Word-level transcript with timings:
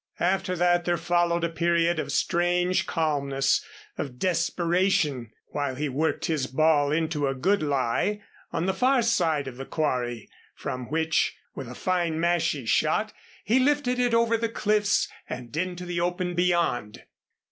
After 0.19 0.55
that 0.55 0.83
there 0.85 0.97
followed 0.97 1.43
a 1.43 1.49
period 1.49 1.99
of 1.99 2.11
strange 2.11 2.87
calmness 2.87 3.63
of 3.99 4.17
desperation, 4.17 5.29
while 5.49 5.75
he 5.75 5.89
worked 5.89 6.25
his 6.25 6.47
ball 6.47 6.91
into 6.91 7.27
a 7.27 7.35
good 7.35 7.61
lie 7.61 8.23
on 8.51 8.65
the 8.65 8.73
far 8.73 9.03
side 9.03 9.47
of 9.47 9.57
the 9.57 9.65
quarry 9.67 10.27
from 10.55 10.89
which, 10.89 11.37
with 11.53 11.67
a 11.69 11.75
fine 11.75 12.19
mashie 12.19 12.65
shot 12.65 13.13
he 13.43 13.59
lifted 13.59 13.99
it 13.99 14.15
over 14.15 14.37
the 14.37 14.49
cliffs 14.49 15.07
and 15.29 15.55
into 15.55 15.85
the 15.85 15.99
open 16.01 16.33
beyond. 16.33 17.03